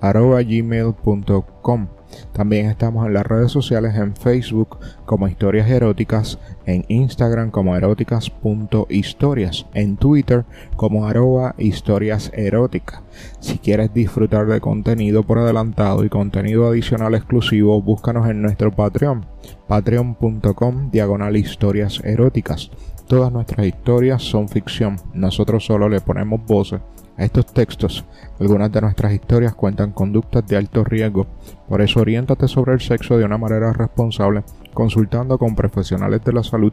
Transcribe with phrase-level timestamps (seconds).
[0.00, 1.88] historiaseroticaspr.gmail.com
[2.32, 9.66] también estamos en las redes sociales en Facebook como Historias Eróticas, en Instagram como eróticas.historias,
[9.74, 10.44] en Twitter
[10.76, 13.02] como arroba historias eróticas.
[13.40, 19.26] Si quieres disfrutar de contenido por adelantado y contenido adicional exclusivo, búscanos en nuestro Patreon,
[19.66, 22.70] patreon.com diagonal historias eróticas.
[23.06, 26.80] Todas nuestras historias son ficción, nosotros solo le ponemos voces
[27.20, 28.04] estos textos.
[28.38, 31.26] Algunas de nuestras historias cuentan conductas de alto riesgo,
[31.68, 36.42] por eso oriéntate sobre el sexo de una manera responsable, consultando con profesionales de la
[36.42, 36.72] salud.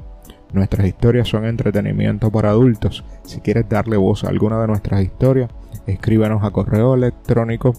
[0.54, 3.04] Nuestras historias son entretenimiento para adultos.
[3.24, 5.52] Si quieres darle voz a alguna de nuestras historias,
[5.86, 7.74] escríbenos a correo electrónico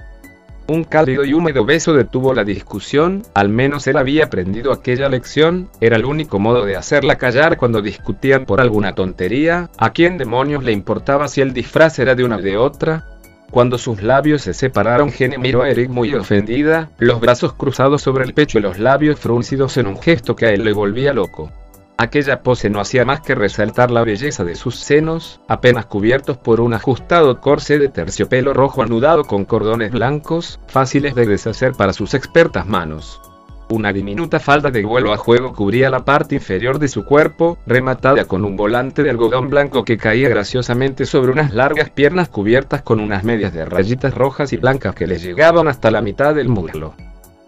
[0.68, 5.68] Un cálido y húmedo beso detuvo la discusión, al menos él había aprendido aquella lección,
[5.80, 10.64] era el único modo de hacerla callar cuando discutían por alguna tontería, a quién demonios
[10.64, 13.04] le importaba si el disfraz era de una o de otra.
[13.50, 18.24] Cuando sus labios se separaron, Gene miró a Eric muy ofendida, los brazos cruzados sobre
[18.24, 21.52] el pecho y los labios fruncidos en un gesto que a él le volvía loco.
[21.98, 26.60] Aquella pose no hacía más que resaltar la belleza de sus senos, apenas cubiertos por
[26.60, 32.12] un ajustado corsé de terciopelo rojo anudado con cordones blancos, fáciles de deshacer para sus
[32.12, 33.22] expertas manos.
[33.70, 38.26] Una diminuta falda de vuelo a juego cubría la parte inferior de su cuerpo, rematada
[38.26, 43.00] con un volante de algodón blanco que caía graciosamente sobre unas largas piernas cubiertas con
[43.00, 46.94] unas medias de rayitas rojas y blancas que le llegaban hasta la mitad del muslo.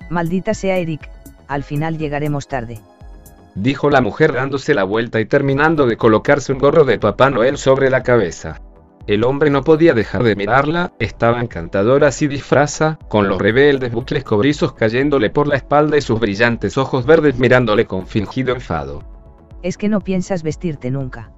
[0.08, 1.08] Maldita sea Eric,
[1.48, 2.80] al final llegaremos tarde
[3.54, 7.58] dijo la mujer dándose la vuelta y terminando de colocarse un gorro de Papá Noel
[7.58, 8.60] sobre la cabeza.
[9.06, 14.22] El hombre no podía dejar de mirarla, estaba encantadora así disfraza, con los rebeldes bucles
[14.22, 19.02] cobrizos cayéndole por la espalda y sus brillantes ojos verdes mirándole con fingido enfado.
[19.62, 21.32] Es que no piensas vestirte nunca.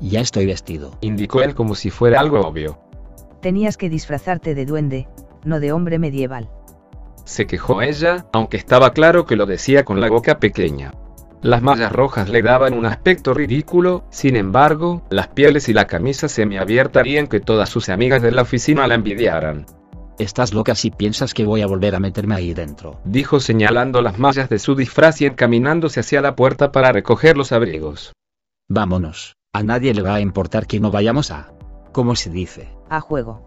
[0.00, 2.78] Ya estoy vestido, indicó él como si fuera algo obvio.
[3.40, 5.08] Tenías que disfrazarte de duende,
[5.44, 6.50] no de hombre medieval.
[7.24, 10.92] Se quejó ella, aunque estaba claro que lo decía con la boca pequeña.
[11.42, 16.28] Las mallas rojas le daban un aspecto ridículo, sin embargo, las pieles y la camisa
[16.28, 19.64] semiabierta harían que todas sus amigas de la oficina la envidiaran.
[20.18, 24.18] Estás loca si piensas que voy a volver a meterme ahí dentro, dijo señalando las
[24.18, 28.12] mallas de su disfraz y encaminándose hacia la puerta para recoger los abrigos.
[28.68, 31.54] Vámonos, a nadie le va a importar que no vayamos a...
[31.92, 32.68] ¿Cómo se dice?
[32.90, 33.46] A juego.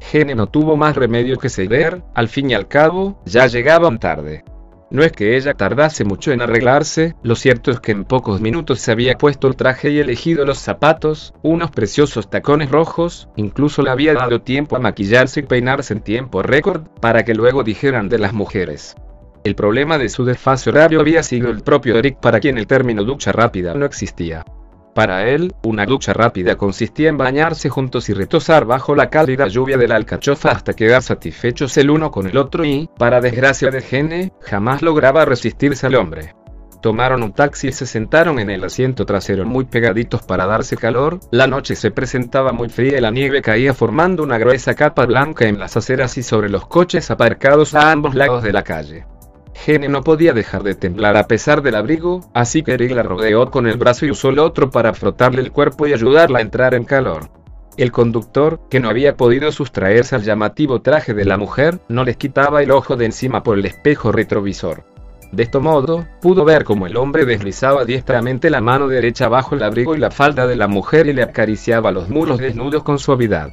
[0.00, 4.44] Gene no tuvo más remedio que ceder, al fin y al cabo, ya llegaban tarde.
[4.88, 8.78] No es que ella tardase mucho en arreglarse, lo cierto es que en pocos minutos
[8.78, 13.90] se había puesto el traje y elegido los zapatos, unos preciosos tacones rojos, incluso le
[13.90, 18.20] había dado tiempo a maquillarse y peinarse en tiempo récord, para que luego dijeran de
[18.20, 18.94] las mujeres.
[19.42, 23.02] El problema de su desfase horario había sido el propio Eric para quien el término
[23.02, 24.44] ducha rápida no existía.
[24.96, 29.76] Para él, una ducha rápida consistía en bañarse juntos y retosar bajo la cálida lluvia
[29.76, 33.82] de la alcachofa hasta quedar satisfechos el uno con el otro y, para desgracia de
[33.82, 36.34] Gene, jamás lograba resistirse al hombre.
[36.80, 41.20] Tomaron un taxi y se sentaron en el asiento trasero muy pegaditos para darse calor,
[41.30, 45.46] la noche se presentaba muy fría y la nieve caía formando una gruesa capa blanca
[45.46, 49.04] en las aceras y sobre los coches aparcados a ambos lados de la calle.
[49.64, 53.50] Gene no podía dejar de temblar a pesar del abrigo, así que Eric la rodeó
[53.50, 56.74] con el brazo y usó el otro para frotarle el cuerpo y ayudarla a entrar
[56.74, 57.30] en calor.
[57.76, 62.16] El conductor, que no había podido sustraerse al llamativo traje de la mujer, no les
[62.16, 64.84] quitaba el ojo de encima por el espejo retrovisor.
[65.32, 69.62] De este modo, pudo ver cómo el hombre deslizaba diestramente la mano derecha bajo el
[69.62, 73.50] abrigo y la falda de la mujer y le acariciaba los muros desnudos con suavidad.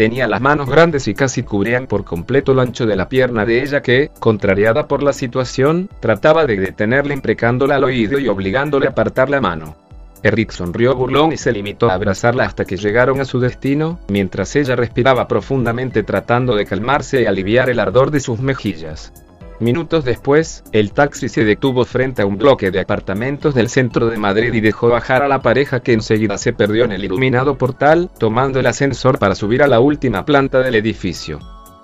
[0.00, 3.62] Tenía las manos grandes y casi cubrían por completo el ancho de la pierna de
[3.62, 8.92] ella que, contrariada por la situación, trataba de detenerle imprecándola al oído y obligándole a
[8.92, 9.76] apartar la mano.
[10.22, 14.56] Eric sonrió burlón y se limitó a abrazarla hasta que llegaron a su destino, mientras
[14.56, 19.12] ella respiraba profundamente tratando de calmarse y aliviar el ardor de sus mejillas.
[19.60, 24.16] Minutos después, el taxi se detuvo frente a un bloque de apartamentos del centro de
[24.16, 28.10] Madrid y dejó bajar a la pareja que enseguida se perdió en el iluminado portal,
[28.18, 31.40] tomando el ascensor para subir a la última planta del edificio.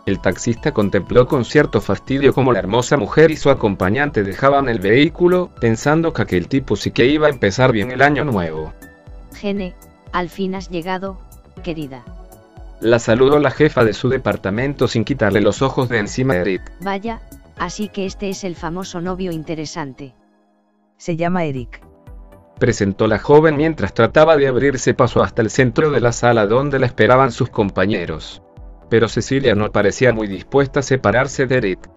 [0.06, 4.78] El taxista contempló con cierto fastidio cómo la hermosa mujer y su acompañante dejaban el
[4.78, 8.72] vehículo, pensando que aquel tipo sí que iba a empezar bien el año nuevo.
[9.34, 9.74] Gene,
[10.12, 11.20] al fin has llegado,
[11.62, 12.04] querida.
[12.80, 16.72] La saludó la jefa de su departamento sin quitarle los ojos de encima de Eric.
[16.80, 17.20] Vaya,
[17.58, 20.14] así que este es el famoso novio interesante.
[20.96, 21.82] Se llama Eric.
[22.58, 26.78] Presentó la joven mientras trataba de abrirse paso hasta el centro de la sala donde
[26.78, 28.42] la esperaban sus compañeros.
[28.88, 31.90] Pero Cecilia no parecía muy dispuesta a separarse de Eric.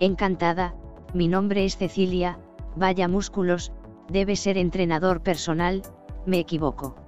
[0.00, 0.74] Encantada,
[1.12, 2.38] mi nombre es Cecilia,
[2.76, 3.72] vaya músculos,
[4.08, 5.82] debe ser entrenador personal,
[6.24, 7.07] me equivoco.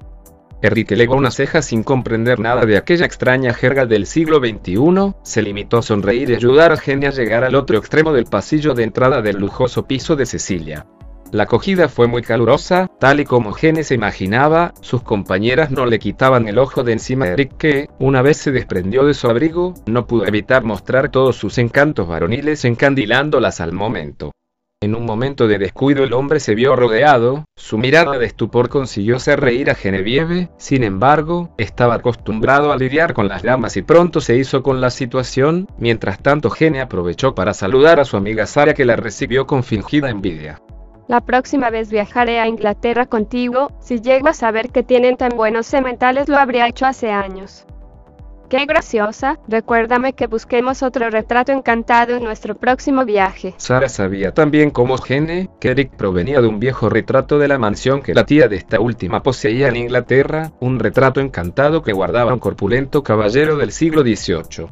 [0.62, 5.42] Eric elevó una ceja sin comprender nada de aquella extraña jerga del siglo XXI, se
[5.42, 8.82] limitó a sonreír y ayudar a Jenny a llegar al otro extremo del pasillo de
[8.82, 10.86] entrada del lujoso piso de Cecilia.
[11.32, 16.00] La acogida fue muy calurosa, tal y como Jenny se imaginaba, sus compañeras no le
[16.00, 19.74] quitaban el ojo de encima de Eric que, una vez se desprendió de su abrigo,
[19.86, 24.32] no pudo evitar mostrar todos sus encantos varoniles encandilándolas al momento.
[24.82, 29.16] En un momento de descuido el hombre se vio rodeado, su mirada de estupor consiguió
[29.16, 34.22] hacer reír a Genevieve, sin embargo, estaba acostumbrado a lidiar con las damas y pronto
[34.22, 38.72] se hizo con la situación, mientras tanto Gene aprovechó para saludar a su amiga Sara
[38.72, 40.62] que la recibió con fingida envidia.
[41.08, 45.66] La próxima vez viajaré a Inglaterra contigo, si llego a saber que tienen tan buenos
[45.66, 47.66] sementales lo habría hecho hace años.
[48.50, 49.38] ¡Qué graciosa!
[49.46, 53.54] Recuérdame que busquemos otro retrato encantado en nuestro próximo viaje.
[53.58, 58.02] Sara sabía también como Gene que Eric provenía de un viejo retrato de la mansión
[58.02, 62.40] que la tía de esta última poseía en Inglaterra, un retrato encantado que guardaba un
[62.40, 64.66] corpulento caballero del siglo XVIII.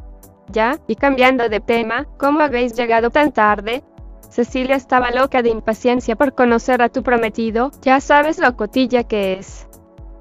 [0.51, 3.81] Ya, y cambiando de tema, ¿cómo habéis llegado tan tarde?
[4.29, 9.39] Cecilia estaba loca de impaciencia por conocer a tu prometido, ya sabes lo cotilla que
[9.39, 9.69] es.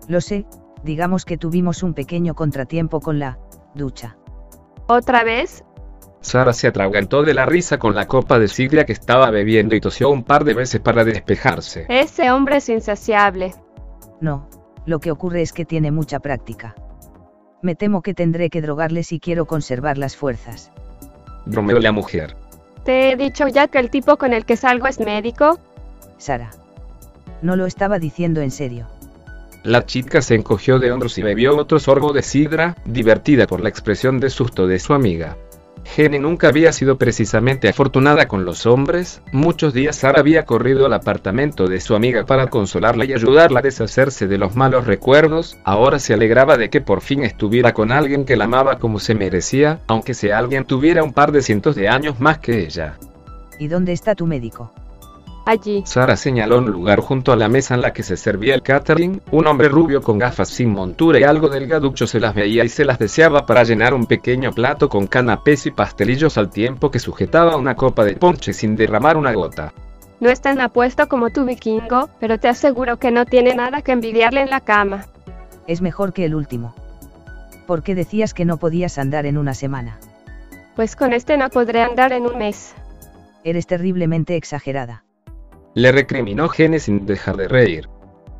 [0.06, 0.46] Lo sé,
[0.82, 3.38] digamos que tuvimos un pequeño contratiempo con la
[3.74, 4.16] ducha.
[4.86, 5.64] ¿Otra vez?
[6.20, 9.80] Sara se atragantó de la risa con la copa de sigla que estaba bebiendo y
[9.80, 11.86] tosió un par de veces para despejarse.
[11.88, 13.54] Ese hombre es insaciable.
[14.20, 14.48] No,
[14.86, 16.74] lo que ocurre es que tiene mucha práctica.
[17.62, 20.72] Me temo que tendré que drogarle si quiero conservar las fuerzas.
[21.46, 22.36] Bromeó la mujer.
[22.84, 25.58] ¿Te he dicho ya que el tipo con el que salgo es médico?
[26.16, 26.50] Sara.
[27.42, 28.86] No lo estaba diciendo en serio.
[29.64, 33.68] La chica se encogió de hombros y bebió otro sorbo de sidra, divertida por la
[33.68, 35.36] expresión de susto de su amiga.
[35.84, 40.92] Jenny nunca había sido precisamente afortunada con los hombres, muchos días Sara había corrido al
[40.92, 45.98] apartamento de su amiga para consolarla y ayudarla a deshacerse de los malos recuerdos, ahora
[45.98, 49.80] se alegraba de que por fin estuviera con alguien que la amaba como se merecía,
[49.86, 52.98] aunque ese alguien tuviera un par de cientos de años más que ella.
[53.58, 54.72] ¿Y dónde está tu médico?
[55.48, 55.82] Allí.
[55.86, 59.22] Sara señaló un lugar junto a la mesa en la que se servía el catering,
[59.30, 62.84] un hombre rubio con gafas sin montura y algo delgaducho se las veía y se
[62.84, 67.56] las deseaba para llenar un pequeño plato con canapés y pastelillos al tiempo que sujetaba
[67.56, 69.72] una copa de ponche sin derramar una gota.
[70.20, 73.92] No es tan apuesto como tu vikingo, pero te aseguro que no tiene nada que
[73.92, 75.06] envidiarle en la cama.
[75.66, 76.74] Es mejor que el último.
[77.66, 79.98] ¿Por qué decías que no podías andar en una semana?
[80.76, 82.74] Pues con este no podré andar en un mes.
[83.44, 85.04] Eres terriblemente exagerada.
[85.78, 87.88] Le recriminó Gene sin dejar de reír.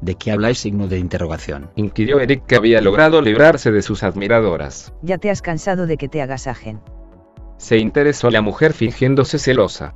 [0.00, 1.70] ¿De qué habláis signo de interrogación?
[1.76, 4.92] Inquirió Eric que había logrado librarse de sus admiradoras.
[5.02, 6.80] Ya te has cansado de que te agasajen.
[7.56, 9.94] Se interesó la mujer fingiéndose celosa.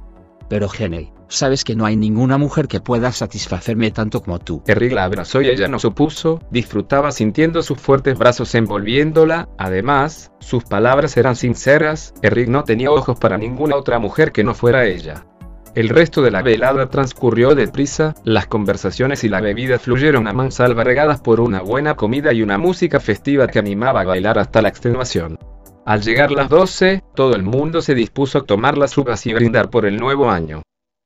[0.48, 4.62] Pero Gene, sabes que no hay ninguna mujer que pueda satisfacerme tanto como tú.
[4.68, 10.62] Eric la abrazó y ella no supuso, disfrutaba sintiendo sus fuertes brazos envolviéndola, además, sus
[10.62, 15.26] palabras eran sinceras, Eric no tenía ojos para ninguna otra mujer que no fuera ella.
[15.74, 20.84] El resto de la velada transcurrió deprisa, las conversaciones y la bebida fluyeron a mansalva
[20.84, 24.68] regadas por una buena comida y una música festiva que animaba a bailar hasta la
[24.68, 25.38] extenuación.
[25.86, 29.70] Al llegar las 12, todo el mundo se dispuso a tomar las uvas y brindar
[29.70, 30.60] por el nuevo año.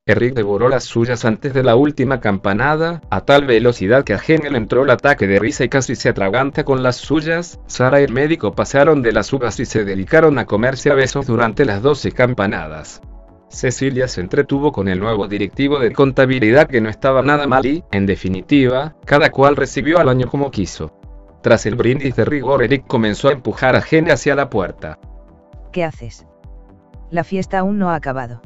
[0.05, 4.51] Eric devoró las suyas antes de la última campanada, a tal velocidad que a Gene
[4.51, 7.61] le entró el ataque de risa y casi se atraganta con las suyas.
[7.67, 11.29] Sara y el médico pasaron de las uvas y se dedicaron a comerse a besos
[11.29, 13.01] durante las 12 campanadas.
[13.49, 17.85] Cecilia se entretuvo con el nuevo directivo de contabilidad que no estaba nada mal y,
[17.93, 20.99] en definitiva, cada cual recibió al año como quiso.
[21.43, 24.99] Tras el brindis de rigor, Eric comenzó a empujar a Gene hacia la puerta.
[25.73, 26.27] ¿Qué haces?
[27.11, 28.43] La fiesta aún no ha acabado.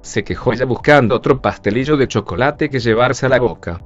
[0.00, 3.80] Se quejó ella buscando otro pastelillo de chocolate que llevarse a la boca.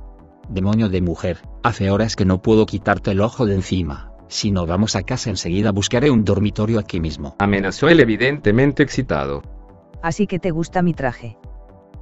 [0.48, 4.12] Demonio de mujer, hace horas que no puedo quitarte el ojo de encima.
[4.28, 7.34] Si no vamos a casa enseguida buscaré un dormitorio aquí mismo.
[7.38, 9.42] Amenazó él evidentemente excitado.
[10.02, 11.38] Así que te gusta mi traje.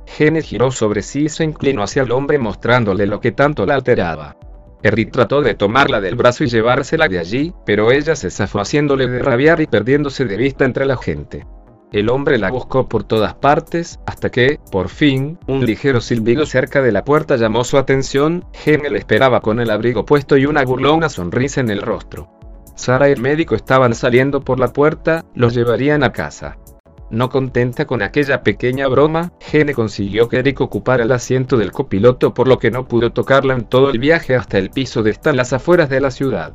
[0.07, 3.75] Gene giró sobre sí y se inclinó hacia el hombre mostrándole lo que tanto la
[3.75, 4.37] alteraba.
[4.83, 9.07] Eric trató de tomarla del brazo y llevársela de allí, pero ella se zafó haciéndole
[9.07, 11.47] de rabiar y perdiéndose de vista entre la gente.
[11.91, 16.83] El hombre la buscó por todas partes, hasta que, por fin, un ligero silbido cerca
[16.83, 20.65] de la puerta llamó su atención, Gene le esperaba con el abrigo puesto y una
[20.65, 22.29] burlona sonrisa en el rostro.
[22.75, 26.59] Sara y el médico estaban saliendo por la puerta, los llevarían a casa.
[27.14, 32.35] No contenta con aquella pequeña broma, Gene consiguió que Eric ocupara el asiento del copiloto
[32.35, 35.33] por lo que no pudo tocarla en todo el viaje hasta el piso de estar
[35.33, 36.54] las afueras de la ciudad.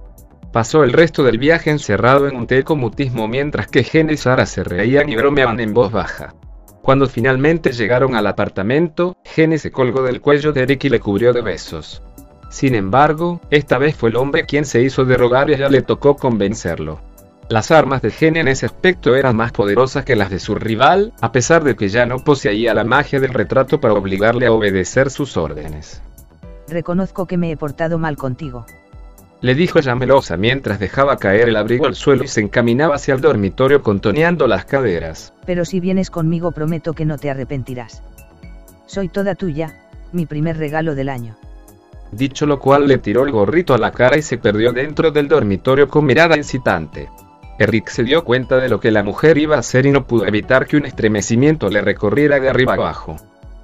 [0.51, 4.65] Pasó el resto del viaje encerrado en un telecomutismo mientras que Gene y Sara se
[4.65, 6.35] reían y bromeaban en voz baja.
[6.81, 11.31] Cuando finalmente llegaron al apartamento, Gene se colgó del cuello de Eric y le cubrió
[11.31, 12.03] de besos.
[12.49, 15.83] Sin embargo, esta vez fue el hombre quien se hizo de rogar y ella le
[15.83, 16.99] tocó convencerlo.
[17.49, 21.13] Las armas de Gene en ese aspecto eran más poderosas que las de su rival,
[21.19, 25.09] a pesar de que ya no poseía la magia del retrato para obligarle a obedecer
[25.09, 26.01] sus órdenes.
[26.67, 28.65] Reconozco que me he portado mal contigo
[29.41, 33.13] le dijo ella melosa mientras dejaba caer el abrigo al suelo y se encaminaba hacia
[33.13, 35.33] el dormitorio contoneando las caderas.
[35.45, 38.03] Pero si vienes conmigo prometo que no te arrepentirás.
[38.85, 39.79] Soy toda tuya,
[40.11, 41.37] mi primer regalo del año.
[42.11, 45.27] Dicho lo cual le tiró el gorrito a la cara y se perdió dentro del
[45.27, 47.07] dormitorio con mirada incitante.
[47.59, 50.25] Eric se dio cuenta de lo que la mujer iba a hacer y no pudo
[50.25, 53.17] evitar que un estremecimiento le recorriera de arriba abajo.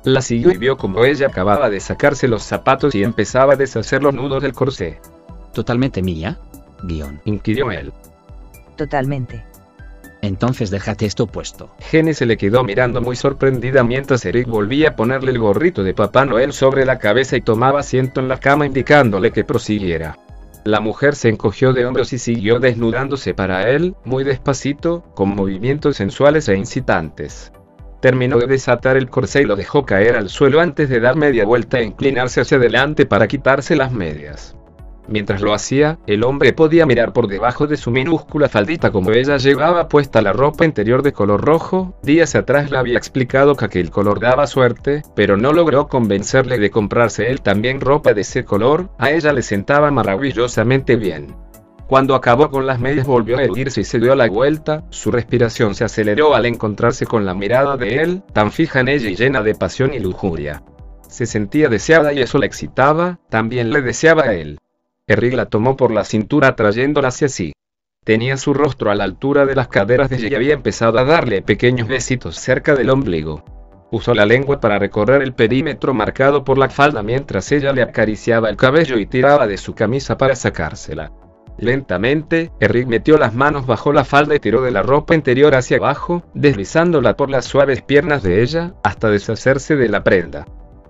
[0.03, 4.03] La siguió y vio como ella acababa de sacarse los zapatos y empezaba a deshacer
[4.03, 4.99] los nudos del corsé.
[5.53, 6.37] ¿Totalmente mía?
[6.83, 7.21] Guión.
[7.23, 7.93] Inquirió él.
[8.75, 9.45] Totalmente.
[10.21, 11.71] Entonces déjate esto puesto.
[11.79, 15.93] Jenny se le quedó mirando muy sorprendida mientras Eric volvía a ponerle el gorrito de
[15.93, 20.17] Papá Noel sobre la cabeza y tomaba asiento en la cama indicándole que prosiguiera.
[20.65, 25.97] La mujer se encogió de hombros y siguió desnudándose para él, muy despacito, con movimientos
[25.97, 27.51] sensuales e incitantes.
[28.01, 31.45] Terminó de desatar el corsé y lo dejó caer al suelo antes de dar media
[31.45, 34.57] vuelta e inclinarse hacia adelante para quitarse las medias.
[35.07, 39.37] Mientras lo hacía, el hombre podía mirar por debajo de su minúscula faldita como ella
[39.37, 41.97] llevaba puesta la ropa interior de color rojo.
[42.01, 46.71] Días atrás le había explicado que aquel color daba suerte, pero no logró convencerle de
[46.71, 51.35] comprarse él también ropa de ese color, a ella le sentaba maravillosamente bien.
[51.87, 55.75] Cuando acabó con las medias volvió a erguirse y se dio la vuelta, su respiración
[55.75, 59.43] se aceleró al encontrarse con la mirada de él, tan fija en ella y llena
[59.43, 60.63] de pasión y lujuria.
[61.07, 64.57] Se sentía deseada y eso la excitaba, también le deseaba a él.
[65.07, 67.53] Eric la tomó por la cintura trayéndola hacia sí.
[68.03, 71.03] Tenía su rostro a la altura de las caderas de ella y había empezado a
[71.03, 73.43] darle pequeños besitos cerca del ombligo.
[73.91, 78.49] Usó la lengua para recorrer el perímetro marcado por la falda mientras ella le acariciaba
[78.49, 81.11] el cabello y tiraba de su camisa para sacársela.
[81.59, 85.77] Lentamente, Eric metió las manos bajo la falda y tiró de la ropa interior hacia
[85.77, 90.45] abajo, deslizándola por las suaves piernas de ella, hasta deshacerse de la prenda.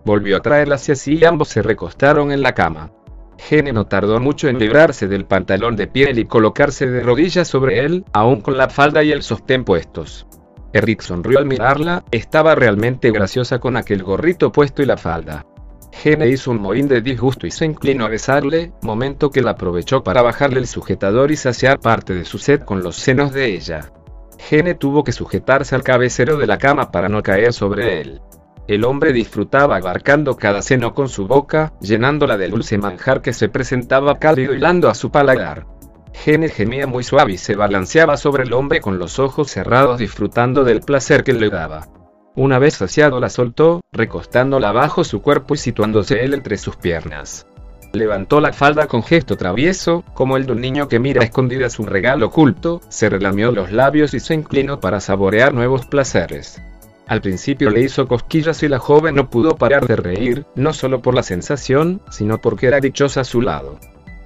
[0.06, 2.92] Volvió a traerla hacia sí y ambos se recostaron en la cama.
[3.38, 7.86] Gene no tardó mucho en librarse del pantalón de piel y colocarse de rodillas sobre
[7.86, 10.26] él, aún con la falda y el sostén puestos.
[10.74, 15.46] Eric sonrió al mirarla, estaba realmente graciosa con aquel gorrito puesto y la falda.
[15.94, 20.04] Gene hizo un mohín de disgusto y se inclinó a besarle, momento que la aprovechó
[20.04, 23.92] para bajarle el sujetador y saciar parte de su sed con los senos de ella.
[24.38, 28.22] Gene tuvo que sujetarse al cabecero de la cama para no caer sobre él.
[28.68, 33.48] El hombre disfrutaba abarcando cada seno con su boca, llenándola de dulce manjar que se
[33.48, 35.68] presentaba cálido hilando a su paladar.
[36.14, 40.64] Gene gemía muy suave y se balanceaba sobre el hombre con los ojos cerrados disfrutando
[40.64, 41.88] del placer que le daba.
[42.36, 47.46] Una vez saciado la soltó, recostándola bajo su cuerpo y situándose él entre sus piernas.
[47.94, 51.80] Levantó la falda con gesto travieso, como el de un niño que mira a escondidas
[51.80, 56.62] un regalo oculto, se relamió los labios y se inclinó para saborear nuevos placeres.
[57.08, 61.02] Al principio le hizo cosquillas y la joven no pudo parar de reír, no solo
[61.02, 63.80] por la sensación, sino porque era dichosa a su lado.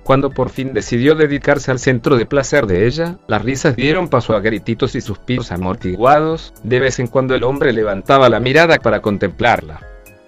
[0.04, 4.36] Cuando por fin decidió dedicarse al centro de placer de ella, las risas dieron paso
[4.36, 9.02] a grititos y suspiros amortiguados, de vez en cuando el hombre levantaba la mirada para
[9.02, 9.82] contemplarla.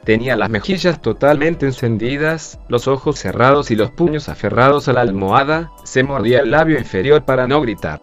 [0.04, 5.72] Tenía las mejillas totalmente encendidas, los ojos cerrados y los puños aferrados a la almohada,
[5.84, 8.02] se mordía el labio inferior para no gritar.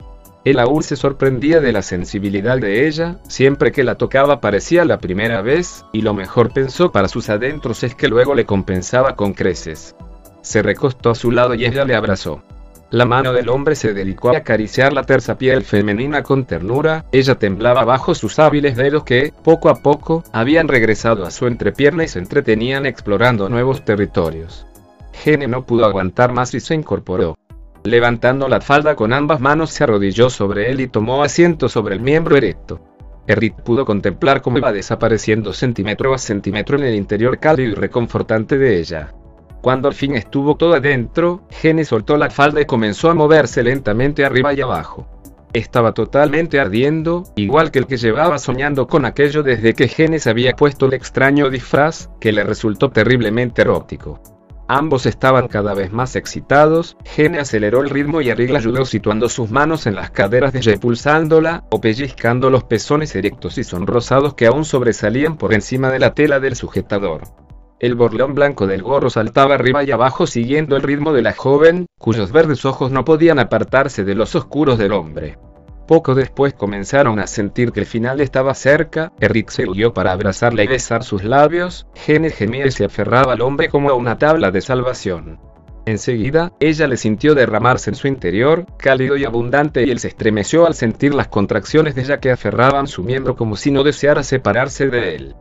[0.49, 4.97] Él aún se sorprendía de la sensibilidad de ella, siempre que la tocaba parecía la
[4.97, 9.35] primera vez, y lo mejor pensó para sus adentros es que luego le compensaba con
[9.35, 9.95] creces.
[10.41, 12.43] Se recostó a su lado y ella le abrazó.
[12.89, 17.35] La mano del hombre se dedicó a acariciar la tersa piel femenina con ternura, ella
[17.35, 22.09] temblaba bajo sus hábiles dedos que, poco a poco, habían regresado a su entrepierna y
[22.09, 24.67] se entretenían explorando nuevos territorios.
[25.13, 27.37] Gene no pudo aguantar más y se incorporó.
[27.85, 32.01] Levantando la falda con ambas manos se arrodilló sobre él y tomó asiento sobre el
[32.01, 32.81] miembro erecto.
[33.27, 38.57] Eric pudo contemplar cómo iba desapareciendo centímetro a centímetro en el interior cálido y reconfortante
[38.59, 39.13] de ella.
[39.61, 44.25] Cuando al fin estuvo todo adentro, Gene soltó la falda y comenzó a moverse lentamente
[44.25, 45.07] arriba y abajo.
[45.53, 50.31] Estaba totalmente ardiendo, igual que el que llevaba soñando con aquello desde que Gene se
[50.31, 54.38] había puesto el extraño disfraz, que le resultó terriblemente erótico.
[54.71, 59.31] Ambos estaban cada vez más excitados, Gene aceleró el ritmo y Eric la ayudó situando
[59.31, 64.35] sus manos en las caderas de ella pulsándola, o pellizcando los pezones erectos y sonrosados
[64.35, 67.23] que aún sobresalían por encima de la tela del sujetador.
[67.81, 71.87] El borlón blanco del gorro saltaba arriba y abajo siguiendo el ritmo de la joven,
[71.99, 75.39] cuyos verdes ojos no podían apartarse de los oscuros del hombre.
[75.89, 80.63] Poco después comenzaron a sentir que el final estaba cerca, Eric se huyó para abrazarla
[80.63, 84.51] y besar sus labios, Gene gemía y se aferraba al hombre como a una tabla
[84.51, 85.41] de salvación.
[85.87, 90.67] Enseguida, ella le sintió derramarse en su interior, cálido y abundante, y él se estremeció
[90.67, 94.89] al sentir las contracciones de ella que aferraban su miembro como si no deseara separarse
[94.89, 95.37] de él.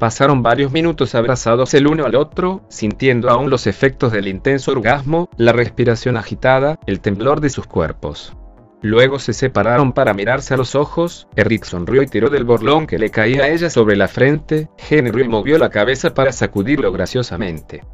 [0.00, 5.30] Pasaron varios minutos abrazados el uno al otro, sintiendo aún los efectos del intenso orgasmo,
[5.36, 8.36] la respiración agitada, el temblor de sus cuerpos.
[8.82, 12.98] Luego se separaron para mirarse a los ojos, Eric sonrió y tiró del borlón que
[12.98, 17.84] le caía a ella sobre la frente, Henry movió la cabeza para sacudirlo graciosamente.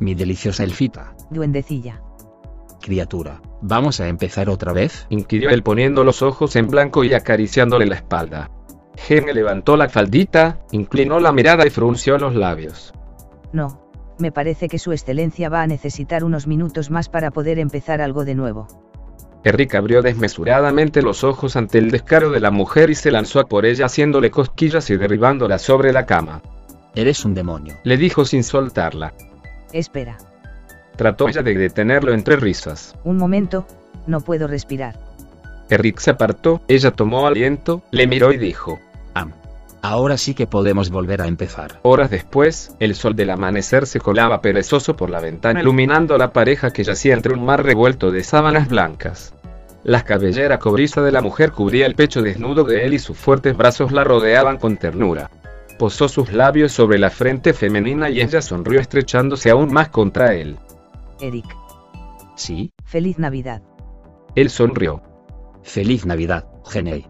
[0.00, 1.14] Mi deliciosa elfita.
[1.30, 2.02] Duendecilla.
[2.82, 5.06] Criatura, ¿vamos a empezar otra vez?
[5.08, 8.50] inquirió él poniendo los ojos en blanco y acariciándole la espalda.
[8.96, 12.92] Gene levantó la faldita, inclinó la mirada y frunció los labios.
[13.54, 13.82] No.
[14.18, 18.24] Me parece que su excelencia va a necesitar unos minutos más para poder empezar algo
[18.24, 18.68] de nuevo.
[19.44, 23.44] Eric abrió desmesuradamente los ojos ante el descaro de la mujer y se lanzó a
[23.44, 26.40] por ella haciéndole cosquillas y derribándola sobre la cama.
[26.94, 27.76] Eres un demonio.
[27.84, 29.12] Le dijo sin soltarla.
[29.72, 30.16] Espera.
[30.96, 32.94] Trató ella de detenerlo entre risas.
[33.04, 33.66] Un momento,
[34.06, 34.98] no puedo respirar.
[35.68, 38.80] Eric se apartó, ella tomó aliento, le miró y dijo.
[39.84, 41.78] Ahora sí que podemos volver a empezar.
[41.82, 46.32] Horas después, el sol del amanecer se colaba perezoso por la ventana iluminando a la
[46.32, 49.34] pareja que yacía entre un mar revuelto de sábanas blancas.
[49.82, 53.58] La cabellera cobriza de la mujer cubría el pecho desnudo de él y sus fuertes
[53.58, 55.30] brazos la rodeaban con ternura.
[55.78, 60.56] Posó sus labios sobre la frente femenina y ella sonrió estrechándose aún más contra él.
[61.20, 61.54] Eric.
[62.36, 62.72] ¿Sí?
[62.86, 63.60] Feliz Navidad.
[64.34, 65.02] Él sonrió.
[65.62, 67.06] Feliz Navidad, Genei.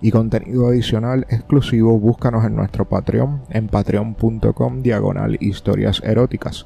[0.02, 6.66] y contenido adicional exclusivo, búscanos en nuestro Patreon en patreon.com diagonal historias eróticas.